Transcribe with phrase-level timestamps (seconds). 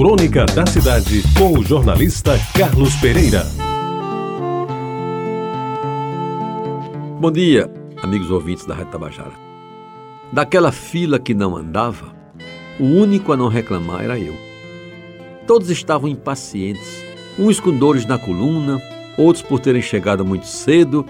[0.00, 3.44] Crônica da Cidade, com o jornalista Carlos Pereira.
[7.20, 7.70] Bom dia,
[8.02, 9.34] amigos ouvintes da Rádio Tabajara.
[10.32, 12.16] Daquela fila que não andava,
[12.80, 14.34] o único a não reclamar era eu.
[15.46, 17.04] Todos estavam impacientes,
[17.38, 18.80] uns com dores na coluna,
[19.18, 21.04] outros por terem chegado muito cedo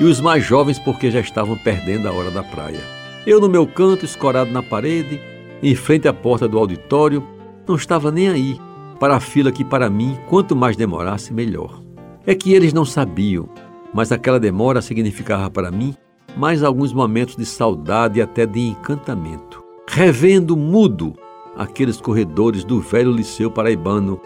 [0.00, 2.80] e os mais jovens porque já estavam perdendo a hora da praia.
[3.24, 5.20] Eu no meu canto, escorado na parede,
[5.62, 7.24] em frente à porta do auditório,
[7.66, 8.60] não estava nem aí
[8.98, 11.82] para a fila que, para mim, quanto mais demorasse, melhor.
[12.24, 13.48] É que eles não sabiam,
[13.92, 15.94] mas aquela demora significava para mim
[16.36, 19.62] mais alguns momentos de saudade e até de encantamento.
[19.88, 21.14] Revendo mudo
[21.56, 24.20] aqueles corredores do velho liceu paraibano,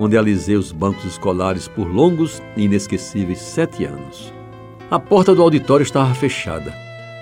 [0.00, 4.32] onde alisei os bancos escolares por longos e inesquecíveis sete anos.
[4.90, 6.74] A porta do auditório estava fechada,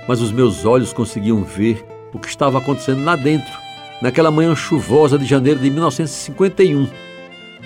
[0.09, 1.85] mas os meus olhos conseguiam ver
[2.15, 3.53] o que estava acontecendo lá dentro
[4.01, 6.89] naquela manhã chuvosa de janeiro de 1951,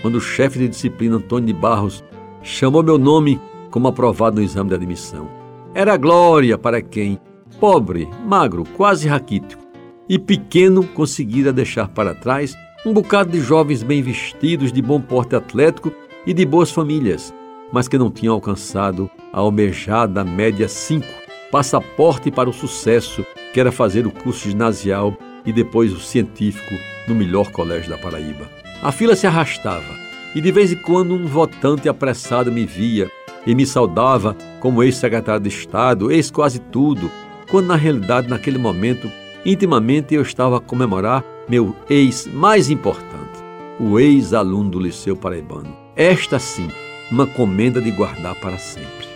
[0.03, 2.05] quando o chefe de disciplina Antônio de Barros
[2.43, 3.41] chamou meu nome
[3.71, 5.29] como aprovado no exame de admissão.
[5.75, 7.19] Era glória para quem,
[7.59, 9.65] pobre, magro, quase raquítico
[10.09, 15.35] e pequeno, conseguira deixar para trás um bocado de jovens bem vestidos, de bom porte
[15.35, 15.91] atlético
[16.27, 17.33] e de boas famílias,
[17.73, 21.07] mas que não tinham alcançado a almejada média 5,
[21.51, 26.75] passaporte para o sucesso, que era fazer o curso ginasial e depois o científico
[27.07, 28.51] no melhor colégio da Paraíba.
[28.83, 33.11] A fila se arrastava e de vez em quando um votante apressado me via
[33.47, 37.11] e me saudava como ex-secretário de Estado, ex quase tudo,
[37.51, 39.11] quando na realidade, naquele momento,
[39.45, 43.45] intimamente eu estava a comemorar meu ex mais importante,
[43.79, 45.77] o ex-aluno do Liceu Paraibano.
[45.95, 46.69] Esta sim,
[47.11, 49.07] uma comenda de guardar para sempre.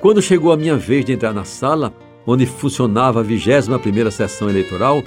[0.00, 1.92] Quando chegou a minha vez de entrar na sala,
[2.26, 5.02] onde funcionava a 21 primeira sessão eleitoral,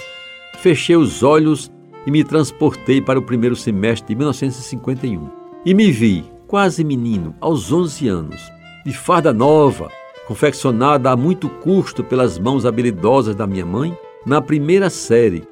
[0.56, 1.70] fechei os olhos
[2.06, 5.28] e me transportei para o primeiro semestre de 1951.
[5.64, 8.40] E me vi, quase menino, aos 11 anos,
[8.84, 9.90] de farda nova,
[10.26, 15.44] confeccionada a muito custo pelas mãos habilidosas da minha mãe, na primeira série,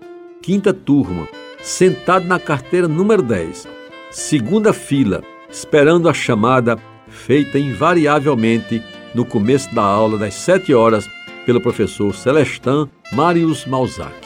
[0.43, 1.29] quinta turma,
[1.61, 3.67] sentado na carteira número 10,
[4.11, 6.77] segunda fila, esperando a chamada
[7.09, 8.83] feita invariavelmente
[9.15, 11.09] no começo da aula das sete horas
[11.47, 14.24] pelo professor Celestin Marius Malzac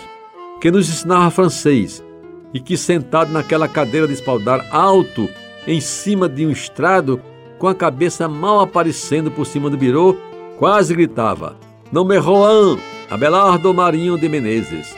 [0.60, 2.04] que nos ensinava francês
[2.52, 5.28] e que, sentado naquela cadeira de espaldar alto,
[5.66, 7.20] em cima de um estrado,
[7.58, 10.16] com a cabeça mal aparecendo por cima do birô,
[10.56, 11.56] quase gritava:
[11.92, 12.78] Não me roan,
[13.10, 14.96] Abelardo Marinho de Menezes.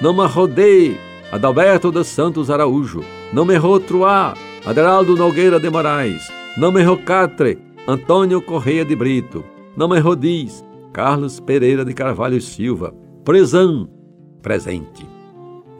[0.00, 0.98] Não me rodei,
[1.30, 3.02] Adalberto dos Santos Araújo.
[3.32, 4.34] Não me rotruá,
[4.64, 6.30] Aderaldo Nogueira de Moraes.
[6.56, 7.58] Não me rocatre,
[7.88, 9.44] Antônio Correia de Brito.
[9.76, 12.94] Não me rodiz, Carlos Pereira de Carvalho Silva.
[13.24, 13.88] Presão,
[14.42, 15.08] presente.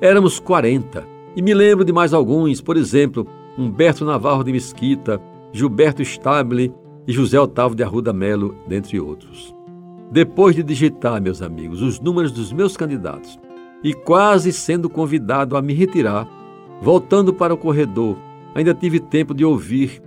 [0.01, 1.07] Éramos 40
[1.37, 3.27] e me lembro de mais alguns, por exemplo,
[3.59, 5.21] Humberto Navarro de Mesquita,
[5.53, 6.73] Gilberto Stabile
[7.07, 9.55] e José Otávio de Arruda Melo, dentre outros.
[10.11, 13.39] Depois de digitar, meus amigos, os números dos meus candidatos
[13.83, 16.29] e quase sendo convidado a me retirar,
[16.81, 18.17] voltando para o corredor,
[18.55, 20.03] ainda tive tempo de ouvir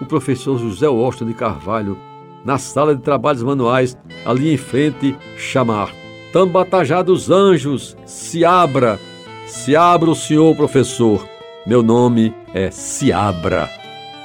[0.00, 1.96] o professor José Washington de Carvalho
[2.44, 6.03] na sala de trabalhos manuais ali em frente chamar
[6.34, 8.98] Tambatajá dos Anjos, se abra,
[9.46, 11.24] se abra o senhor professor.
[11.64, 13.70] Meu nome é Seabra.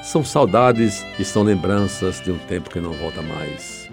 [0.01, 3.87] São saudades e são lembranças de um tempo que não volta mais.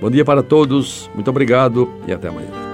[0.00, 2.67] Bom dia para todos, muito obrigado e até amanhã.